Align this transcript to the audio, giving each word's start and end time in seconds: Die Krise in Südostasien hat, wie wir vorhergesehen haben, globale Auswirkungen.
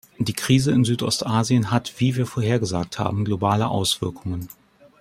Die 0.17 0.33
Krise 0.33 0.71
in 0.71 0.83
Südostasien 0.83 1.69
hat, 1.69 1.93
wie 1.99 2.15
wir 2.15 2.25
vorhergesehen 2.25 2.89
haben, 2.97 3.23
globale 3.23 3.67
Auswirkungen. 3.67 4.49